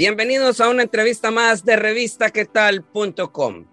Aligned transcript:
Bienvenidos 0.00 0.62
a 0.62 0.70
una 0.70 0.84
entrevista 0.84 1.30
más 1.30 1.66
de 1.66 1.76
revistaquetal.com. 1.76 3.66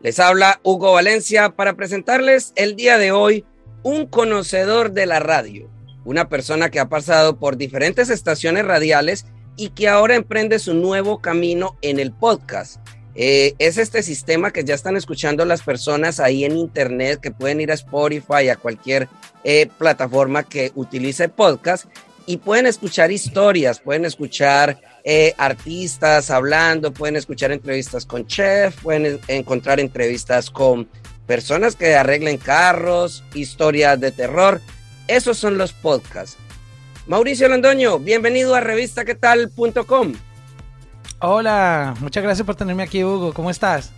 Les 0.00 0.18
habla 0.18 0.58
Hugo 0.62 0.94
Valencia 0.94 1.50
para 1.50 1.74
presentarles 1.74 2.54
el 2.56 2.74
día 2.74 2.96
de 2.96 3.12
hoy 3.12 3.44
un 3.82 4.06
conocedor 4.06 4.92
de 4.92 5.04
la 5.04 5.20
radio, 5.20 5.70
una 6.06 6.30
persona 6.30 6.70
que 6.70 6.80
ha 6.80 6.88
pasado 6.88 7.38
por 7.38 7.58
diferentes 7.58 8.08
estaciones 8.08 8.64
radiales 8.64 9.26
y 9.58 9.68
que 9.74 9.88
ahora 9.88 10.14
emprende 10.14 10.58
su 10.58 10.72
nuevo 10.72 11.20
camino 11.20 11.76
en 11.82 11.98
el 11.98 12.12
podcast. 12.12 12.80
Eh, 13.14 13.52
es 13.58 13.76
este 13.76 14.02
sistema 14.02 14.52
que 14.52 14.64
ya 14.64 14.74
están 14.74 14.96
escuchando 14.96 15.44
las 15.44 15.60
personas 15.60 16.18
ahí 16.18 16.46
en 16.46 16.56
internet, 16.56 17.20
que 17.20 17.30
pueden 17.30 17.60
ir 17.60 17.70
a 17.70 17.74
Spotify, 17.74 18.48
a 18.48 18.56
cualquier 18.56 19.06
eh, 19.44 19.68
plataforma 19.76 20.44
que 20.44 20.72
utilice 20.76 21.28
podcast 21.28 21.84
y 22.24 22.38
pueden 22.38 22.64
escuchar 22.64 23.12
historias, 23.12 23.80
pueden 23.80 24.06
escuchar 24.06 24.93
eh, 25.04 25.34
artistas 25.36 26.30
hablando, 26.30 26.92
pueden 26.92 27.16
escuchar 27.16 27.52
entrevistas 27.52 28.06
con 28.06 28.26
chef, 28.26 28.74
pueden 28.80 29.20
encontrar 29.28 29.78
entrevistas 29.78 30.50
con 30.50 30.88
personas 31.26 31.76
que 31.76 31.94
arreglen 31.94 32.38
carros, 32.38 33.22
historias 33.34 34.00
de 34.00 34.10
terror. 34.10 34.62
Esos 35.06 35.36
son 35.36 35.58
los 35.58 35.74
podcasts. 35.74 36.38
Mauricio 37.06 37.48
Londoño, 37.48 37.98
bienvenido 37.98 38.54
a 38.54 38.60
revistaquetal.com. 38.60 40.14
Hola, 41.20 41.94
muchas 42.00 42.22
gracias 42.22 42.46
por 42.46 42.54
tenerme 42.56 42.84
aquí, 42.84 43.04
Hugo. 43.04 43.34
¿Cómo 43.34 43.50
estás? 43.50 43.92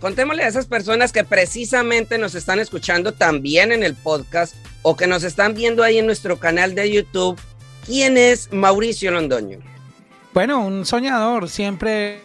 Contémosle 0.00 0.44
a 0.44 0.48
esas 0.48 0.66
personas 0.66 1.10
que 1.10 1.24
precisamente 1.24 2.18
nos 2.18 2.36
están 2.36 2.60
escuchando 2.60 3.12
también 3.12 3.72
en 3.72 3.82
el 3.82 3.94
podcast 3.96 4.54
o 4.82 4.96
que 4.96 5.08
nos 5.08 5.24
están 5.24 5.54
viendo 5.54 5.82
ahí 5.82 5.98
en 5.98 6.06
nuestro 6.06 6.38
canal 6.38 6.76
de 6.76 6.92
YouTube, 6.92 7.40
¿quién 7.84 8.16
es 8.16 8.52
Mauricio 8.52 9.10
Londoño? 9.10 9.75
Bueno, 10.36 10.60
un 10.60 10.84
soñador. 10.84 11.48
Siempre, 11.48 12.20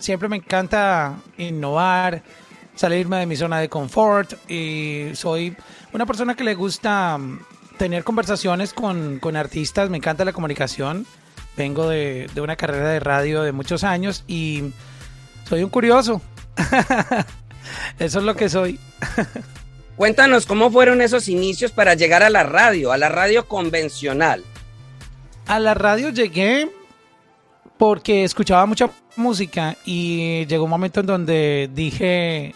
siempre 0.00 0.28
me 0.28 0.38
encanta 0.38 1.14
innovar, 1.38 2.20
salirme 2.74 3.18
de 3.18 3.26
mi 3.26 3.36
zona 3.36 3.60
de 3.60 3.68
confort 3.68 4.32
y 4.50 5.10
soy 5.14 5.56
una 5.92 6.04
persona 6.04 6.34
que 6.34 6.42
le 6.42 6.56
gusta 6.56 7.16
tener 7.78 8.02
conversaciones 8.02 8.72
con, 8.72 9.20
con, 9.20 9.36
artistas, 9.36 9.88
me 9.88 9.98
encanta 9.98 10.24
la 10.24 10.32
comunicación. 10.32 11.06
Vengo 11.56 11.88
de, 11.88 12.26
de, 12.34 12.40
una 12.40 12.56
carrera 12.56 12.88
de 12.88 12.98
radio 12.98 13.44
de 13.44 13.52
muchos 13.52 13.84
años 13.84 14.24
y 14.26 14.72
soy 15.48 15.62
un 15.62 15.70
curioso. 15.70 16.20
Eso 18.00 18.18
es 18.18 18.24
lo 18.24 18.34
que 18.34 18.48
soy. 18.48 18.80
Cuéntanos 19.96 20.46
cómo 20.46 20.72
fueron 20.72 21.00
esos 21.00 21.28
inicios 21.28 21.70
para 21.70 21.94
llegar 21.94 22.24
a 22.24 22.30
la 22.30 22.42
radio, 22.42 22.90
a 22.90 22.98
la 22.98 23.10
radio 23.10 23.46
convencional. 23.46 24.42
A 25.46 25.60
la 25.60 25.74
radio 25.74 26.10
llegué 26.10 26.68
porque 27.86 28.24
escuchaba 28.24 28.64
mucha 28.64 28.88
música 29.14 29.76
y 29.84 30.46
llegó 30.46 30.64
un 30.64 30.70
momento 30.70 31.00
en 31.00 31.06
donde 31.06 31.68
dije, 31.70 32.54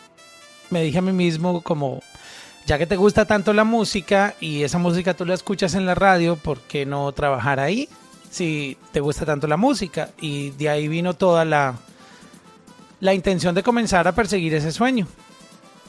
me 0.70 0.82
dije 0.82 0.96
a 0.96 1.02
mí 1.02 1.12
mismo 1.12 1.60
como, 1.60 2.02
ya 2.64 2.78
que 2.78 2.86
te 2.86 2.96
gusta 2.96 3.26
tanto 3.26 3.52
la 3.52 3.64
música 3.64 4.34
y 4.40 4.62
esa 4.62 4.78
música 4.78 5.12
tú 5.12 5.26
la 5.26 5.34
escuchas 5.34 5.74
en 5.74 5.84
la 5.84 5.94
radio, 5.94 6.36
¿por 6.36 6.60
qué 6.60 6.86
no 6.86 7.12
trabajar 7.12 7.60
ahí? 7.60 7.90
Si 8.30 8.78
te 8.90 9.00
gusta 9.00 9.26
tanto 9.26 9.46
la 9.46 9.58
música. 9.58 10.08
Y 10.18 10.48
de 10.52 10.70
ahí 10.70 10.88
vino 10.88 11.12
toda 11.12 11.44
la, 11.44 11.74
la 13.00 13.12
intención 13.12 13.54
de 13.54 13.62
comenzar 13.62 14.08
a 14.08 14.14
perseguir 14.14 14.54
ese 14.54 14.72
sueño. 14.72 15.06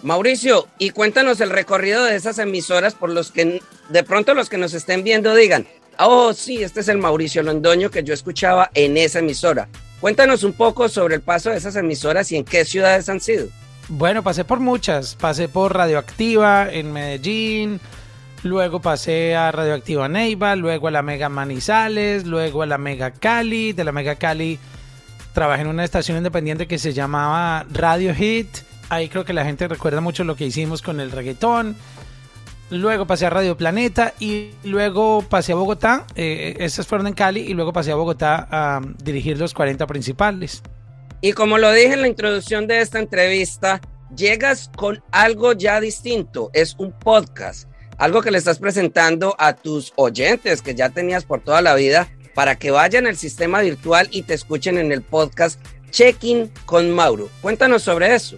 Mauricio, 0.04 0.68
y 0.80 0.90
cuéntanos 0.90 1.40
el 1.40 1.50
recorrido 1.50 2.04
de 2.04 2.18
esas 2.18 2.40
emisoras 2.40 2.94
por 2.94 3.10
los 3.10 3.32
que 3.32 3.62
de 3.88 4.04
pronto 4.04 4.34
los 4.34 4.50
que 4.50 4.58
nos 4.58 4.74
estén 4.74 5.06
viendo 5.06 5.34
digan, 5.34 5.66
oh 6.00 6.34
sí, 6.34 6.64
este 6.64 6.80
es 6.80 6.88
el 6.88 6.98
Mauricio 6.98 7.44
Londoño 7.44 7.90
que 7.90 8.04
yo 8.04 8.14
escuchaba 8.14 8.72
en 8.74 8.98
esa 8.98 9.20
emisora. 9.20 9.68
Cuéntanos 10.00 10.44
un 10.44 10.54
poco 10.54 10.88
sobre 10.88 11.16
el 11.16 11.22
paso 11.22 11.50
de 11.50 11.58
esas 11.58 11.76
emisoras 11.76 12.32
y 12.32 12.38
en 12.38 12.46
qué 12.46 12.64
ciudades 12.64 13.10
han 13.10 13.20
sido. 13.20 13.48
Bueno, 13.90 14.24
pasé 14.24 14.46
por 14.46 14.60
muchas. 14.60 15.16
Pasé 15.16 15.50
por 15.50 15.76
Radioactiva 15.76 16.72
en 16.72 16.94
Medellín, 16.94 17.80
luego 18.44 18.80
pasé 18.80 19.36
a 19.36 19.52
Radioactiva 19.52 20.08
Neiva, 20.08 20.56
luego 20.56 20.88
a 20.88 20.92
la 20.92 21.02
Mega 21.02 21.28
Manizales, 21.28 22.26
luego 22.26 22.62
a 22.62 22.66
la 22.66 22.78
Mega 22.78 23.12
Cali. 23.12 23.74
De 23.74 23.84
la 23.84 23.92
Mega 23.92 24.16
Cali 24.16 24.60
trabajé 25.34 25.64
en 25.64 25.68
una 25.68 25.84
estación 25.84 26.18
independiente 26.18 26.68
que 26.68 26.78
se 26.78 26.94
llamaba 26.94 27.66
Radio 27.72 28.14
Hit. 28.14 28.48
Ahí 28.90 29.10
creo 29.10 29.26
que 29.26 29.34
la 29.34 29.44
gente 29.44 29.68
recuerda 29.68 30.02
mucho 30.02 30.24
lo 30.24 30.36
que 30.36 30.46
hicimos 30.46 30.82
con 30.82 31.00
el 31.00 31.12
reggaetón. 31.12 31.76
Luego 32.72 33.08
pasé 33.08 33.26
a 33.26 33.30
Radio 33.32 33.58
Planeta 33.58 34.14
y 34.20 34.52
luego 34.64 35.24
pasé 35.28 35.54
a 35.54 35.56
Bogotá. 35.56 36.06
Eh, 36.16 36.56
esas 36.60 36.86
fueron 36.86 37.08
en 37.08 37.14
Cali 37.14 37.42
y 37.42 37.54
luego 37.54 37.74
pasé 37.74 37.92
a 37.92 37.96
Bogotá 37.96 38.48
a 38.52 38.82
dirigir 39.04 39.40
los 39.40 39.54
40 39.54 39.88
principales. 39.88 40.62
Y 41.22 41.34
como 41.34 41.58
lo 41.58 41.72
dije 41.72 41.94
en 41.94 42.02
la 42.02 42.08
introducción 42.08 42.68
de 42.68 42.82
esta 42.82 43.00
entrevista, 43.00 43.82
llegas 44.16 44.70
con 44.76 45.04
algo 45.12 45.54
ya 45.54 45.82
distinto, 45.82 46.50
es 46.54 46.76
un 46.78 46.92
podcast, 46.92 47.68
algo 47.98 48.22
que 48.22 48.32
le 48.32 48.38
estás 48.38 48.60
presentando 48.60 49.36
a 49.40 49.54
tus 49.54 49.92
oyentes 49.96 50.62
que 50.62 50.76
ya 50.76 50.90
tenías 50.90 51.26
por 51.26 51.42
toda 51.42 51.62
la 51.62 51.76
vida 51.76 52.08
para 52.36 52.56
que 52.56 52.72
vayan 52.72 53.08
al 53.08 53.18
sistema 53.18 53.62
virtual 53.62 54.08
y 54.12 54.22
te 54.22 54.34
escuchen 54.34 54.78
en 54.78 54.92
el 54.92 55.02
podcast 55.02 55.60
Checking 55.90 56.52
con 56.66 56.92
Mauro. 56.92 57.30
Cuéntanos 57.42 57.82
sobre 57.82 58.14
eso. 58.14 58.38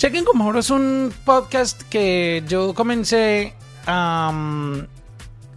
Checking 0.00 0.24
con 0.24 0.38
Mauro 0.38 0.60
es 0.60 0.70
un 0.70 1.12
podcast 1.26 1.82
que 1.90 2.42
yo 2.48 2.72
comencé 2.72 3.52
a 3.86 4.32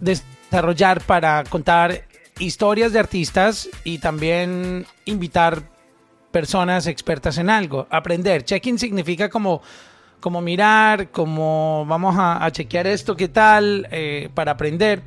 desarrollar 0.02 1.00
para 1.00 1.44
contar 1.44 2.04
historias 2.38 2.92
de 2.92 2.98
artistas 2.98 3.70
y 3.84 4.00
también 4.00 4.84
invitar 5.06 5.62
personas 6.30 6.86
expertas 6.86 7.38
en 7.38 7.48
algo. 7.48 7.86
Aprender. 7.88 8.44
Checking 8.44 8.78
significa 8.78 9.30
como, 9.30 9.62
como 10.20 10.42
mirar, 10.42 11.10
como 11.10 11.86
vamos 11.88 12.14
a, 12.18 12.46
chequear 12.52 12.86
esto, 12.86 13.16
qué 13.16 13.28
tal, 13.28 13.88
eh, 13.90 14.28
para 14.34 14.52
aprender. 14.52 15.00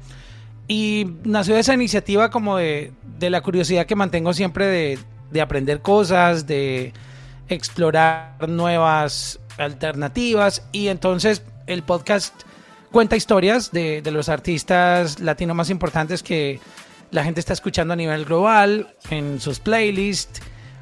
Y 0.67 1.11
nació 1.25 1.57
esa 1.57 1.75
iniciativa 1.75 2.31
como 2.31 2.57
de, 2.57 2.91
de 3.19 3.29
la 3.29 3.41
curiosidad 3.41 3.85
que 3.85 3.95
mantengo 3.95 4.33
siempre 4.33 4.65
de, 4.65 4.99
de, 5.29 5.41
aprender 5.41 5.83
cosas, 5.83 6.47
de 6.47 6.91
explorar 7.49 8.47
nuevas 8.47 9.39
alternativas. 9.57 10.63
Y 10.71 10.87
entonces 10.87 11.43
el 11.65 11.83
podcast 11.83 12.33
cuenta 12.91 13.15
historias 13.15 13.71
de, 13.71 14.01
de 14.01 14.11
los 14.11 14.29
artistas 14.29 15.19
latinos 15.19 15.55
más 15.55 15.69
importantes 15.69 16.23
que 16.23 16.59
la 17.11 17.23
gente 17.23 17.39
está 17.39 17.53
escuchando 17.53 17.93
a 17.93 17.97
nivel 17.97 18.25
global, 18.25 18.95
en 19.09 19.39
sus 19.39 19.59
playlists 19.59 20.41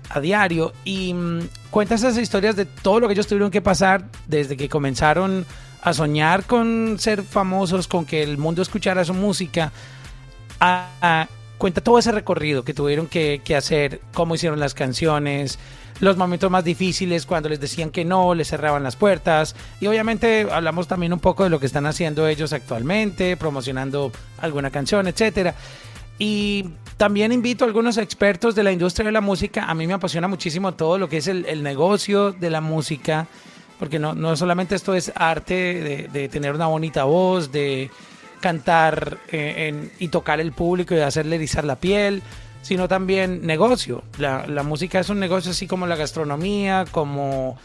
a 0.10 0.20
diario 0.20 0.74
y 0.84 1.14
mmm, 1.14 1.48
cuenta 1.72 1.96
esas 1.96 2.18
historias 2.18 2.56
de 2.56 2.66
todo 2.66 3.00
lo 3.00 3.08
que 3.08 3.14
ellos 3.14 3.28
tuvieron 3.28 3.52
que 3.52 3.62
pasar 3.62 4.06
desde 4.28 4.58
que 4.58 4.70
comenzaron 4.70 5.46
a 5.82 5.94
soñar 5.94 6.46
con 6.46 6.98
ser 7.00 7.24
famosos, 7.24 7.88
con 7.88 8.06
que 8.06 8.24
el 8.24 8.38
mundo 8.38 8.62
escuchara 8.62 9.06
su 9.06 9.14
música, 9.14 9.72
a, 10.60 10.90
a, 11.02 11.28
cuenta 11.58 11.82
todo 11.82 12.00
ese 12.00 12.12
recorrido 12.12 12.64
que 12.64 12.74
tuvieron 12.74 13.08
que, 13.08 13.42
que, 13.44 13.56
hacer, 13.56 14.02
cómo 14.14 14.36
hicieron 14.36 14.60
las 14.60 14.74
canciones, 14.74 15.60
los 16.00 16.18
momentos 16.18 16.52
más 16.52 16.64
difíciles 16.64 17.26
cuando 17.26 17.50
les 17.50 17.60
decían 17.60 17.90
que 17.90 18.04
no, 18.04 18.36
les 18.36 18.50
cerraban 18.50 18.84
las 18.84 18.96
puertas 18.96 19.56
y 19.80 19.88
obviamente 19.88 20.48
hablamos 20.52 20.88
también 20.88 21.14
un 21.14 21.20
poco 21.20 21.44
de 21.44 21.50
lo 21.50 21.60
que 21.60 21.66
están 21.66 21.86
haciendo 21.86 22.28
ellos 22.28 22.54
actualmente, 22.54 23.38
promocionando 23.38 24.12
alguna 24.40 24.72
canción, 24.72 25.08
etcétera. 25.08 25.56
Y 26.18 26.70
también 26.98 27.32
invito 27.32 27.66
a 27.66 27.68
algunos 27.68 27.98
expertos 27.98 28.56
de 28.56 28.64
la 28.64 28.72
industria 28.72 29.06
de 29.06 29.12
la 29.12 29.22
música. 29.22 29.66
A 29.66 29.74
mí 29.74 29.86
me 29.86 29.94
apasiona 29.94 30.28
muchísimo 30.28 30.74
todo 30.74 30.98
lo 30.98 31.10
que 31.10 31.18
es 31.18 31.28
el, 31.28 31.46
el 31.46 31.62
negocio 31.62 32.32
de 32.32 32.50
la 32.50 32.62
música, 32.62 33.28
porque 33.80 34.00
no, 34.00 34.14
no, 34.14 34.36
solamente 34.38 34.76
esto 34.76 34.94
es 34.94 35.12
arte 35.16 35.54
de, 35.54 36.08
de, 36.08 36.30
tener 36.30 36.56
una 36.56 36.68
bonita 36.68 37.04
voz, 37.04 37.52
de 37.52 37.92
cantar 38.40 39.18
eh, 39.32 39.90
y 40.00 40.08
tocar 40.10 40.40
el 40.40 40.52
público 40.52 40.96
y 40.96 41.00
hacerle 41.00 41.36
erizar 41.36 41.64
la 41.64 41.76
piel, 41.78 42.22
sino 42.62 42.88
también 42.88 43.46
negocio. 43.46 44.04
La, 44.18 44.46
la, 44.48 44.64
música 44.64 45.00
es 45.00 45.10
un 45.10 45.20
negocio 45.20 45.52
así 45.52 45.68
como 45.68 45.86
la 45.88 45.96
gastronomía, 45.96 46.86
como 46.92 47.58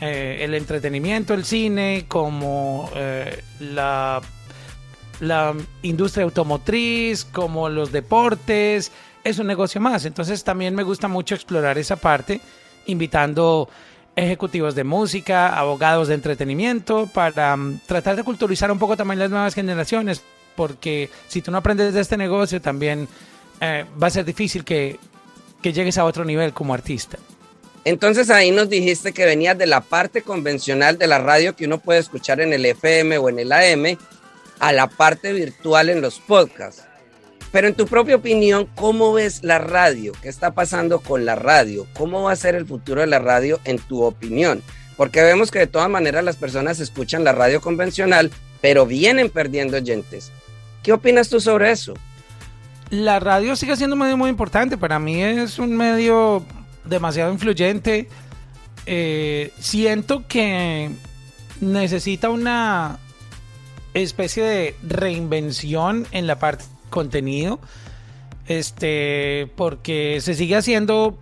eh, 0.00 0.38
el 0.42 0.54
entretenimiento, 0.54 1.34
el 1.34 1.44
cine, 1.44 2.04
como 2.06 2.90
eh, 2.94 3.42
la, 3.60 4.20
la 5.20 5.54
industria 5.82 6.24
automotriz, 6.24 7.24
como 7.24 7.68
los 7.68 7.92
deportes, 7.92 8.92
es 9.24 9.38
un 9.38 9.46
negocio 9.46 9.80
más. 9.80 10.04
Entonces 10.04 10.44
también 10.44 10.74
me 10.74 10.82
gusta 10.82 11.08
mucho 11.08 11.34
explorar 11.34 11.78
esa 11.78 11.96
parte, 11.96 12.40
invitando 12.86 13.68
ejecutivos 14.16 14.74
de 14.74 14.82
música, 14.82 15.56
abogados 15.56 16.08
de 16.08 16.14
entretenimiento, 16.14 17.06
para 17.12 17.54
um, 17.54 17.78
tratar 17.86 18.16
de 18.16 18.24
culturizar 18.24 18.70
un 18.72 18.78
poco 18.78 18.96
también 18.96 19.18
las 19.18 19.30
nuevas 19.30 19.54
generaciones, 19.54 20.22
porque 20.56 21.10
si 21.28 21.42
tú 21.42 21.50
no 21.50 21.58
aprendes 21.58 21.92
de 21.92 22.00
este 22.00 22.16
negocio, 22.16 22.60
también 22.60 23.06
eh, 23.60 23.84
va 24.02 24.06
a 24.06 24.10
ser 24.10 24.24
difícil 24.24 24.64
que, 24.64 24.98
que 25.62 25.72
llegues 25.72 25.98
a 25.98 26.04
otro 26.06 26.24
nivel 26.24 26.54
como 26.54 26.72
artista. 26.72 27.18
Entonces 27.84 28.30
ahí 28.30 28.50
nos 28.50 28.68
dijiste 28.68 29.12
que 29.12 29.26
venías 29.26 29.56
de 29.56 29.66
la 29.66 29.80
parte 29.80 30.22
convencional 30.22 30.98
de 30.98 31.06
la 31.06 31.18
radio 31.18 31.54
que 31.54 31.66
uno 31.66 31.78
puede 31.78 32.00
escuchar 32.00 32.40
en 32.40 32.52
el 32.52 32.64
FM 32.64 33.18
o 33.18 33.28
en 33.28 33.38
el 33.38 33.52
AM 33.52 33.96
a 34.58 34.72
la 34.72 34.88
parte 34.88 35.32
virtual 35.32 35.90
en 35.90 36.00
los 36.00 36.18
podcasts. 36.18 36.82
Pero 37.52 37.68
en 37.68 37.74
tu 37.74 37.86
propia 37.86 38.16
opinión, 38.16 38.68
¿cómo 38.74 39.12
ves 39.12 39.42
la 39.42 39.58
radio? 39.58 40.12
¿Qué 40.20 40.28
está 40.28 40.52
pasando 40.52 41.00
con 41.00 41.24
la 41.24 41.36
radio? 41.36 41.86
¿Cómo 41.94 42.22
va 42.22 42.32
a 42.32 42.36
ser 42.36 42.54
el 42.54 42.66
futuro 42.66 43.00
de 43.00 43.06
la 43.06 43.18
radio 43.18 43.60
en 43.64 43.78
tu 43.78 44.02
opinión? 44.02 44.62
Porque 44.96 45.22
vemos 45.22 45.50
que 45.50 45.60
de 45.60 45.66
todas 45.66 45.88
maneras 45.88 46.24
las 46.24 46.36
personas 46.36 46.80
escuchan 46.80 47.24
la 47.24 47.32
radio 47.32 47.60
convencional, 47.60 48.30
pero 48.60 48.86
vienen 48.86 49.30
perdiendo 49.30 49.76
oyentes. 49.76 50.32
¿Qué 50.82 50.92
opinas 50.92 51.28
tú 51.28 51.40
sobre 51.40 51.70
eso? 51.70 51.94
La 52.90 53.20
radio 53.20 53.56
sigue 53.56 53.76
siendo 53.76 53.94
un 53.94 54.02
medio 54.02 54.16
muy 54.16 54.30
importante. 54.30 54.78
Para 54.78 54.98
mí 54.98 55.22
es 55.22 55.58
un 55.58 55.76
medio 55.76 56.44
demasiado 56.84 57.32
influyente. 57.32 58.08
Eh, 58.86 59.52
siento 59.58 60.26
que 60.28 60.90
necesita 61.60 62.30
una 62.30 62.98
especie 63.94 64.44
de 64.44 64.76
reinvención 64.82 66.06
en 66.12 66.26
la 66.26 66.38
parte 66.38 66.64
contenido. 66.90 67.60
Este, 68.46 69.50
porque 69.56 70.20
se 70.20 70.34
sigue 70.34 70.56
haciendo, 70.56 71.18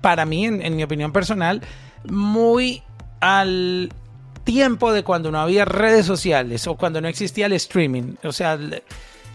para 0.00 0.24
mí, 0.24 0.46
en, 0.46 0.76
mi 0.76 0.82
opinión 0.82 1.12
personal, 1.12 1.62
muy 2.08 2.82
al 3.20 3.92
tiempo 4.44 4.92
de 4.92 5.04
cuando 5.04 5.30
no 5.30 5.40
había 5.40 5.64
redes 5.64 6.06
sociales 6.06 6.66
o 6.66 6.76
cuando 6.76 7.00
no 7.00 7.08
existía 7.08 7.46
el 7.46 7.52
streaming. 7.52 8.14
O 8.24 8.32
sea, 8.32 8.58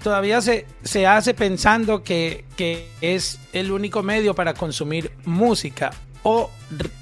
todavía 0.04 0.42
se, 0.42 0.66
se 0.84 1.06
hace 1.06 1.34
pensando 1.34 2.04
que, 2.04 2.45
que, 2.56 2.90
es 3.01 3.40
el 3.54 3.72
único 3.72 4.01
medio 4.01 4.33
para 4.33 4.54
consumir 4.54 5.12
música 5.24 5.92
o, 6.24 6.50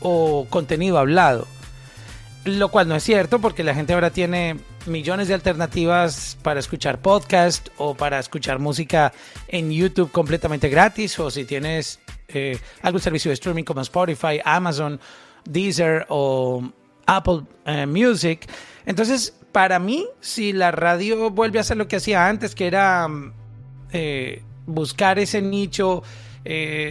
o 0.02 0.46
contenido 0.50 0.98
hablado. 0.98 1.48
Lo 2.44 2.70
cual 2.70 2.88
no 2.88 2.96
es 2.96 3.04
cierto 3.04 3.40
porque 3.40 3.64
la 3.64 3.74
gente 3.74 3.94
ahora 3.94 4.12
tiene 4.12 4.58
millones 4.88 5.28
de 5.28 5.34
alternativas 5.34 6.38
para 6.42 6.60
escuchar 6.60 7.00
podcast 7.00 7.70
o 7.78 7.96
para 7.96 8.20
escuchar 8.20 8.60
música 8.60 9.12
en 9.48 9.72
YouTube 9.72 10.12
completamente 10.12 10.70
gratis 10.70 11.18
o 11.20 11.32
si 11.32 11.46
tienes 11.46 12.00
eh, 12.28 12.58
algún 12.82 13.02
servicio 13.02 13.30
de 13.30 13.34
streaming 13.34 13.64
como 13.64 13.82
Spotify, 13.82 14.40
Amazon, 14.44 15.00
Deezer 15.46 16.06
o 16.10 16.72
Apple 17.06 17.44
eh, 17.66 17.86
Music. 17.86 18.50
Entonces, 18.86 19.36
para 19.52 19.80
mí, 19.80 20.06
si 20.20 20.54
la 20.54 20.72
radio 20.72 21.30
vuelve 21.30 21.60
a 21.60 21.62
hacer 21.62 21.78
lo 21.78 21.88
que 21.88 21.98
hacía 21.98 22.28
antes, 22.28 22.56
que 22.56 22.68
era 22.68 23.08
eh, 23.92 24.44
buscar 24.66 25.20
ese 25.20 25.42
nicho, 25.42 26.04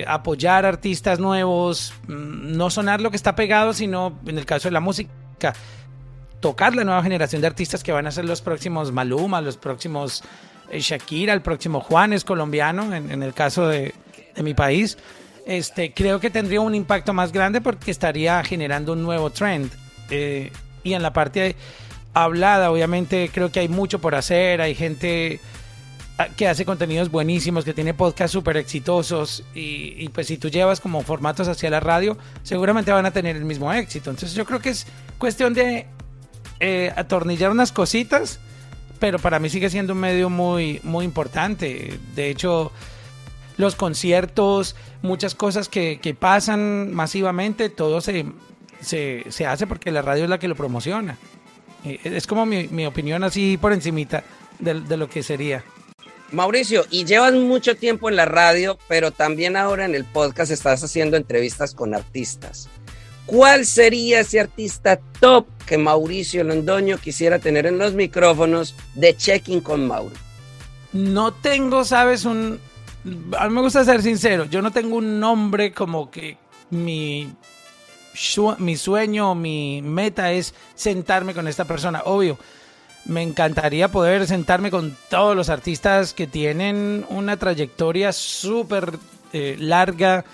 apoyar 0.08 0.66
artistas 0.66 1.20
nuevos, 1.20 1.94
mm, 2.08 2.56
no 2.56 2.70
sonar 2.70 3.00
lo 3.00 3.10
que 3.10 3.16
está 3.16 3.36
pegado, 3.36 3.72
sino 3.72 4.18
en 4.26 4.38
el 4.38 4.46
caso 4.46 4.68
de 4.68 4.72
la 4.72 4.80
música, 4.80 5.54
tocar 6.44 6.76
la 6.76 6.84
nueva 6.84 7.02
generación 7.02 7.40
de 7.40 7.46
artistas 7.46 7.82
que 7.82 7.90
van 7.90 8.06
a 8.06 8.10
ser 8.10 8.26
los 8.26 8.42
próximos 8.42 8.92
Maluma, 8.92 9.40
los 9.40 9.56
próximos 9.56 10.22
eh, 10.68 10.78
Shakira, 10.78 11.32
el 11.32 11.40
próximo 11.40 11.80
Juanes 11.80 12.22
colombiano, 12.22 12.94
en, 12.94 13.22
el 13.22 13.32
caso 13.32 13.66
de, 13.66 13.94
mi 14.42 14.52
país, 14.52 14.98
este, 15.46 15.94
creo 15.94 16.20
que 16.20 16.28
tendría 16.28 16.60
un 16.60 16.74
impacto 16.74 17.14
más 17.14 17.32
grande 17.32 17.62
porque 17.62 17.90
estaría 17.90 18.44
generando 18.44 18.92
un 18.92 19.02
nuevo 19.02 19.30
trend. 19.30 19.70
Eh, 20.10 20.52
y 20.82 20.92
en 20.92 21.00
la 21.00 21.14
parte 21.14 21.56
hablada, 22.12 22.70
obviamente, 22.70 23.30
creo 23.32 23.50
que 23.50 23.60
hay 23.60 23.68
mucho 23.68 23.98
por 23.98 24.14
hacer, 24.14 24.60
hay 24.60 24.74
gente 24.74 25.40
ah, 26.18 26.28
que 26.36 26.46
hace 26.46 26.66
contenidos 26.66 27.10
buenísimos, 27.10 27.64
que 27.64 27.72
tiene 27.72 27.94
podcasts 27.94 28.32
súper 28.32 28.58
exitosos 28.58 29.44
y, 29.54 29.94
y, 29.96 30.10
pues 30.10 30.26
si 30.26 30.36
tú 30.36 30.50
llevas 30.50 30.78
como 30.78 31.00
formatos 31.00 31.48
hacia 31.48 31.70
la 31.70 31.80
radio, 31.80 32.18
seguramente 32.42 32.92
van 32.92 33.06
a 33.06 33.12
tener 33.12 33.34
el 33.34 33.46
mismo 33.46 33.72
éxito. 33.72 34.10
Entonces 34.10 34.36
yo 34.36 34.44
creo 34.44 34.60
que 34.60 34.68
es 34.68 34.86
cuestión 35.18 35.54
de 35.54 35.86
eh, 36.60 36.92
atornillar 36.96 37.50
unas 37.50 37.72
cositas, 37.72 38.40
pero 38.98 39.18
para 39.18 39.38
mí 39.38 39.50
sigue 39.50 39.70
siendo 39.70 39.92
un 39.92 40.00
medio 40.00 40.30
muy, 40.30 40.80
muy 40.82 41.04
importante. 41.04 41.98
De 42.14 42.30
hecho, 42.30 42.72
los 43.56 43.74
conciertos, 43.74 44.76
muchas 45.02 45.34
cosas 45.34 45.68
que, 45.68 46.16
pasan 46.18 46.92
masivamente, 46.92 47.68
todo 47.68 48.00
se, 48.00 48.26
se, 48.80 49.46
hace 49.46 49.66
porque 49.66 49.92
la 49.92 50.02
radio 50.02 50.24
es 50.24 50.30
la 50.30 50.38
que 50.38 50.48
lo 50.48 50.54
promociona. 50.54 51.18
Eh, 51.84 52.00
es 52.04 52.26
como 52.26 52.46
mi, 52.46 52.86
opinión 52.86 53.24
así 53.24 53.58
por 53.58 53.72
encimita 53.72 54.24
de, 54.58 54.80
de 54.80 54.96
lo 54.96 55.08
que 55.08 55.22
sería. 55.22 55.64
Mauricio, 56.32 56.84
y 56.90 57.04
llevas 57.04 57.34
mucho 57.34 57.76
tiempo 57.76 58.08
en 58.08 58.16
la 58.16 58.24
radio, 58.24 58.78
pero 58.88 59.12
también 59.12 59.56
ahora 59.56 59.84
en 59.84 59.94
el 59.94 60.04
podcast 60.04 60.50
estás 60.50 60.82
haciendo 60.82 61.16
entrevistas 61.16 61.74
con 61.74 61.94
artistas. 61.94 62.68
¿Cuál 63.26 63.64
sería 63.64 64.20
ese 64.20 64.40
artista 64.40 65.00
top 65.20 65.46
que 65.66 65.78
Mauricio 65.78 66.44
Londoño 66.44 66.98
quisiera 66.98 67.38
tener 67.38 67.66
en 67.66 67.78
los 67.78 67.94
micrófonos 67.94 68.74
de 68.94 69.16
Checking 69.16 69.60
con 69.60 69.86
Mauro? 69.86 70.14
No 70.92 71.32
tengo, 71.32 71.84
sabes. 71.84 72.26
A 72.26 72.30
mí 72.30 72.58
me 73.50 73.60
gusta 73.60 73.84
ser 73.84 74.02
sincero, 74.02 74.44
yo 74.44 74.62
no 74.62 74.70
tengo 74.70 74.96
un 74.96 75.20
nombre 75.20 75.72
como 75.72 76.10
que 76.10 76.36
mi, 76.70 77.32
mi 78.58 78.76
sueño, 78.76 79.34
mi 79.34 79.82
meta 79.82 80.32
es 80.32 80.54
sentarme 80.74 81.34
con 81.34 81.48
esta 81.48 81.64
persona. 81.64 82.02
Obvio, 82.04 82.38
me 83.06 83.22
encantaría 83.22 83.88
poder 83.88 84.26
sentarme 84.26 84.70
con 84.70 84.96
todos 85.10 85.36
los 85.36 85.48
artistas 85.48 86.14
que 86.14 86.26
tienen 86.26 87.04
una 87.08 87.36
trayectoria 87.36 88.12
súper 88.12 88.98
eh, 89.32 89.56
larga, 89.58 90.24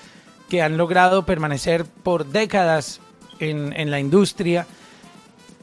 que 0.50 0.60
han 0.60 0.76
logrado 0.76 1.24
permanecer 1.24 1.86
por 1.86 2.26
décadas 2.26 3.00
en, 3.38 3.72
en 3.74 3.90
la 3.90 4.00
industria. 4.00 4.66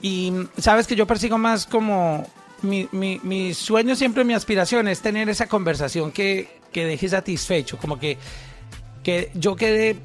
Y 0.01 0.33
sabes 0.57 0.87
que 0.87 0.95
yo 0.95 1.05
persigo 1.05 1.37
más 1.37 1.67
como 1.67 2.25
mi, 2.61 2.87
mi, 2.91 3.19
mi, 3.21 3.53
sueño 3.53 3.95
siempre, 3.95 4.23
mi 4.23 4.33
aspiración 4.33 4.87
es 4.87 5.01
tener 5.01 5.29
esa 5.29 5.47
conversación 5.47 6.11
que, 6.11 6.59
que 6.71 6.85
deje 6.85 7.09
satisfecho, 7.09 7.77
como 7.77 7.99
que, 7.99 8.17
que 9.03 9.29
yo 9.35 9.55
quede 9.55 9.97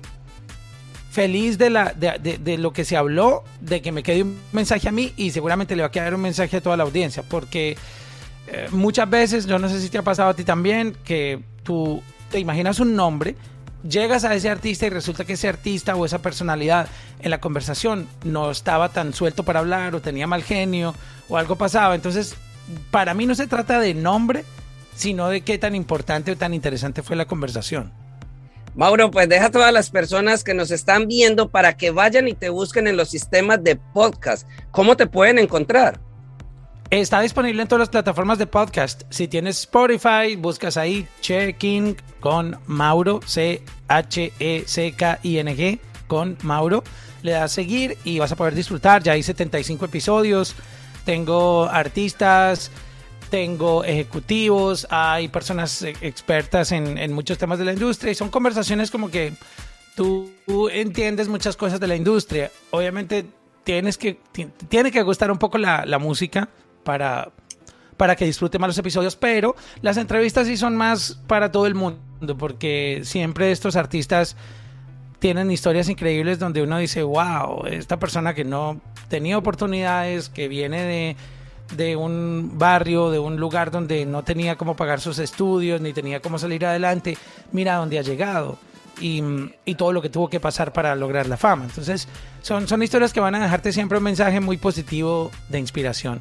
feliz 1.10 1.58
de, 1.58 1.70
la, 1.70 1.92
de, 1.92 2.38
de, 2.38 2.58
lo 2.58 2.72
que 2.72 2.84
se 2.84 2.96
habló, 2.96 3.44
de 3.60 3.82
que 3.82 3.92
me 3.92 4.02
quede 4.02 4.22
un 4.22 4.38
mensaje 4.52 4.88
a 4.88 4.92
mí 4.92 5.12
y 5.16 5.30
seguramente 5.30 5.76
le 5.76 5.82
va 5.82 5.88
a 5.88 5.90
quedar 5.90 6.14
un 6.14 6.22
mensaje 6.22 6.56
a 6.56 6.60
toda 6.60 6.76
la 6.76 6.84
audiencia, 6.84 7.22
porque 7.22 7.76
eh, 8.48 8.68
muchas 8.70 9.08
veces, 9.08 9.46
yo 9.46 9.58
no 9.58 9.68
sé 9.68 9.80
si 9.80 9.90
te 9.90 9.98
ha 9.98 10.02
pasado 10.02 10.30
a 10.30 10.34
ti 10.34 10.42
también, 10.42 10.96
que 11.04 11.40
tú 11.62 12.02
te 12.30 12.38
imaginas 12.40 12.80
un 12.80 12.96
nombre 12.96 13.36
llegas 13.88 14.24
a 14.24 14.34
ese 14.34 14.48
artista 14.48 14.86
y 14.86 14.90
resulta 14.90 15.24
que 15.24 15.34
ese 15.34 15.48
artista 15.48 15.96
o 15.96 16.04
esa 16.04 16.20
personalidad 16.20 16.88
en 17.20 17.30
la 17.30 17.40
conversación 17.40 18.08
no 18.24 18.50
estaba 18.50 18.90
tan 18.90 19.12
suelto 19.12 19.42
para 19.42 19.60
hablar 19.60 19.94
o 19.94 20.00
tenía 20.00 20.26
mal 20.26 20.42
genio 20.42 20.94
o 21.28 21.36
algo 21.36 21.56
pasaba. 21.56 21.94
Entonces, 21.94 22.34
para 22.90 23.14
mí 23.14 23.26
no 23.26 23.34
se 23.34 23.46
trata 23.46 23.80
de 23.80 23.94
nombre, 23.94 24.44
sino 24.94 25.28
de 25.28 25.42
qué 25.42 25.58
tan 25.58 25.74
importante 25.74 26.32
o 26.32 26.36
tan 26.36 26.54
interesante 26.54 27.02
fue 27.02 27.16
la 27.16 27.26
conversación. 27.26 27.92
Mauro, 28.74 29.10
pues 29.10 29.28
deja 29.28 29.46
a 29.46 29.50
todas 29.50 29.72
las 29.72 29.90
personas 29.90 30.44
que 30.44 30.54
nos 30.54 30.70
están 30.70 31.06
viendo 31.06 31.50
para 31.50 31.76
que 31.76 31.90
vayan 31.90 32.26
y 32.26 32.32
te 32.32 32.48
busquen 32.48 32.86
en 32.86 32.96
los 32.96 33.10
sistemas 33.10 33.62
de 33.62 33.76
podcast. 33.76 34.48
¿Cómo 34.70 34.96
te 34.96 35.06
pueden 35.06 35.38
encontrar? 35.38 36.00
Está 36.92 37.20
disponible 37.22 37.62
en 37.62 37.68
todas 37.68 37.80
las 37.80 37.88
plataformas 37.88 38.36
de 38.36 38.46
podcast. 38.46 39.04
Si 39.08 39.26
tienes 39.26 39.60
Spotify, 39.60 40.36
buscas 40.36 40.76
ahí 40.76 41.08
Checking 41.22 41.96
con 42.20 42.58
Mauro, 42.66 43.20
C-H-E-C-K-I-N-G, 43.24 43.78
con 46.06 46.36
Mauro. 46.42 46.84
Le 47.22 47.32
das 47.32 47.44
a 47.44 47.48
seguir 47.48 47.96
y 48.04 48.18
vas 48.18 48.30
a 48.32 48.36
poder 48.36 48.54
disfrutar. 48.54 49.02
Ya 49.02 49.12
hay 49.12 49.22
75 49.22 49.86
episodios. 49.86 50.54
Tengo 51.06 51.64
artistas, 51.64 52.70
tengo 53.30 53.84
ejecutivos, 53.84 54.86
hay 54.90 55.28
personas 55.28 55.82
expertas 56.02 56.72
en, 56.72 57.10
muchos 57.14 57.38
temas 57.38 57.58
de 57.58 57.64
la 57.64 57.72
industria 57.72 58.12
y 58.12 58.14
son 58.14 58.28
conversaciones 58.28 58.90
como 58.90 59.10
que 59.10 59.32
tú, 59.96 60.30
entiendes 60.70 61.28
muchas 61.28 61.56
cosas 61.56 61.80
de 61.80 61.86
la 61.86 61.96
industria. 61.96 62.50
Obviamente 62.70 63.24
tienes 63.64 63.96
que, 63.96 64.18
tiene 64.68 64.90
que 64.90 65.00
gustar 65.00 65.30
un 65.30 65.38
poco 65.38 65.56
la, 65.56 65.86
la 65.86 65.98
música 65.98 66.50
para, 66.84 67.30
para 67.96 68.16
que 68.16 68.24
disfrute 68.24 68.58
más 68.58 68.68
los 68.68 68.78
episodios, 68.78 69.16
pero 69.16 69.54
las 69.80 69.96
entrevistas 69.96 70.46
sí 70.46 70.56
son 70.56 70.76
más 70.76 71.20
para 71.26 71.52
todo 71.52 71.66
el 71.66 71.74
mundo, 71.74 72.36
porque 72.38 73.02
siempre 73.04 73.52
estos 73.52 73.76
artistas 73.76 74.36
tienen 75.22 75.52
historias 75.52 75.88
increíbles 75.88 76.40
donde 76.40 76.62
uno 76.62 76.78
dice, 76.78 77.04
wow, 77.04 77.66
esta 77.66 78.00
persona 78.00 78.34
que 78.34 78.44
no 78.44 78.80
tenía 79.08 79.38
oportunidades, 79.38 80.28
que 80.28 80.48
viene 80.48 80.82
de, 80.82 81.16
de 81.76 81.94
un 81.94 82.58
barrio, 82.58 83.10
de 83.10 83.20
un 83.20 83.36
lugar 83.36 83.70
donde 83.70 84.04
no 84.04 84.24
tenía 84.24 84.56
cómo 84.56 84.74
pagar 84.74 85.00
sus 85.00 85.20
estudios, 85.20 85.80
ni 85.80 85.92
tenía 85.92 86.20
cómo 86.20 86.40
salir 86.40 86.66
adelante, 86.66 87.16
mira 87.52 87.76
dónde 87.76 88.00
ha 88.00 88.02
llegado. 88.02 88.58
Y, 89.00 89.22
y, 89.64 89.74
todo 89.76 89.92
lo 89.92 90.02
que 90.02 90.10
tuvo 90.10 90.28
que 90.28 90.38
pasar 90.38 90.72
para 90.72 90.94
lograr 90.94 91.26
la 91.26 91.36
fama. 91.36 91.64
Entonces, 91.64 92.06
son, 92.42 92.68
son 92.68 92.82
historias 92.82 93.12
que 93.12 93.20
van 93.20 93.34
a 93.34 93.40
dejarte 93.40 93.72
siempre 93.72 93.98
un 93.98 94.04
mensaje 94.04 94.38
muy 94.38 94.58
positivo 94.58 95.30
de 95.48 95.58
inspiración. 95.58 96.20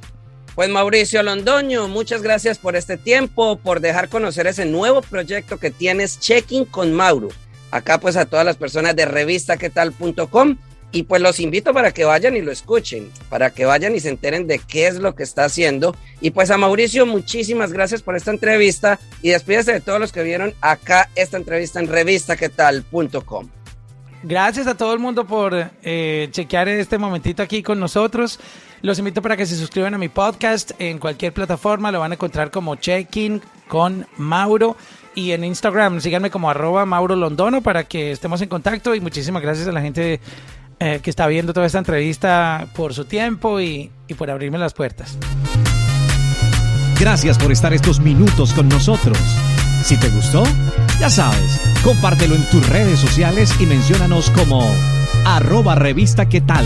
Pues 0.56 0.70
Mauricio 0.70 1.24
Londoño, 1.24 1.88
muchas 1.88 2.22
gracias 2.22 2.58
por 2.58 2.76
este 2.76 2.98
tiempo, 2.98 3.58
por 3.58 3.80
dejar 3.80 4.10
conocer 4.10 4.48
ese 4.48 4.66
nuevo 4.66 5.02
proyecto 5.02 5.58
que 5.58 5.72
tienes, 5.72 6.20
Checking 6.20 6.66
con 6.66 6.94
Mauro. 6.94 7.30
Acá 7.72 8.00
pues 8.00 8.18
a 8.18 8.26
todas 8.26 8.46
las 8.46 8.58
personas 8.58 8.96
de 8.98 9.06
revistaquetal.com 9.06 10.58
y 10.92 11.04
pues 11.04 11.22
los 11.22 11.40
invito 11.40 11.74
para 11.74 11.94
que 11.94 12.04
vayan 12.04 12.36
y 12.36 12.42
lo 12.42 12.52
escuchen, 12.52 13.10
para 13.30 13.52
que 13.52 13.64
vayan 13.64 13.96
y 13.96 14.02
se 14.02 14.10
enteren 14.10 14.46
de 14.46 14.60
qué 14.60 14.88
es 14.88 14.96
lo 14.96 15.16
que 15.16 15.24
está 15.24 15.46
haciendo. 15.46 15.96
Y 16.20 16.32
pues 16.32 16.52
a 16.52 16.58
Mauricio, 16.58 17.06
muchísimas 17.06 17.72
gracias 17.72 18.02
por 18.02 18.18
esta 18.18 18.32
entrevista 18.32 19.00
y 19.22 19.30
despídese 19.30 19.72
de 19.72 19.80
todos 19.80 20.02
los 20.02 20.12
que 20.12 20.24
vieron 20.24 20.54
acá 20.60 21.10
esta 21.16 21.38
entrevista 21.38 21.80
en 21.80 21.88
revistaquetal.com. 21.88 23.50
Gracias 24.24 24.68
a 24.68 24.76
todo 24.76 24.94
el 24.94 25.00
mundo 25.00 25.26
por 25.26 25.72
eh, 25.82 26.28
chequear 26.32 26.68
este 26.68 26.98
momentito 26.98 27.42
aquí 27.42 27.64
con 27.64 27.80
nosotros. 27.80 28.40
Los 28.82 28.98
invito 28.98 29.22
para 29.22 29.38
que 29.38 29.46
se 29.46 29.56
suscriban 29.56 29.94
a 29.94 30.00
mi 30.00 30.10
podcast 30.10 30.72
en 30.80 30.98
cualquier 30.98 31.34
plataforma. 31.34 31.92
Lo 31.92 32.00
van 32.00 32.12
a 32.12 32.16
encontrar 32.16 32.50
como 32.50 32.76
Checking 32.76 33.42
con 33.68 34.08
Mauro. 34.18 34.76
Y 35.14 35.32
en 35.32 35.44
Instagram 35.44 36.02
síganme 36.02 36.32
como 36.32 36.50
arroba 36.50 36.86
Mauro 36.86 37.16
Londono 37.16 37.62
para 37.62 37.84
que 37.84 38.12
estemos 38.12 38.42
en 38.42 38.50
contacto. 38.50 38.96
Y 38.96 39.00
muchísimas 39.00 39.44
gracias 39.44 39.68
a 39.68 39.72
la 39.72 39.82
gente 39.82 40.20
eh, 40.80 41.00
que 41.04 41.12
está 41.12 41.28
viendo 41.28 41.54
toda 41.54 41.68
esta 41.68 41.78
entrevista 41.78 42.66
por 42.76 42.96
su 42.96 43.06
tiempo 43.06 43.62
y, 43.62 43.92
por 44.18 44.32
abrirme 44.32 44.58
las 44.58 44.74
puertas. 44.74 45.16
Gracias 47.00 47.38
por 47.38 47.52
estar 47.52 47.72
estos 47.74 48.00
minutos 48.00 48.52
con 48.54 48.68
nosotros. 48.68 49.18
Si 49.84 49.96
te 49.98 50.10
gustó, 50.10 50.44
ya 51.00 51.10
sabes, 51.10 51.62
compártelo 51.84 52.34
en 52.36 52.50
tus 52.50 52.68
redes 52.68 53.00
sociales 53.00 53.54
y 53.60 53.68
menciónanos 53.68 54.32
como 54.32 54.68
arroba 55.26 55.76
revista 55.76 56.28
tal. 56.28 56.66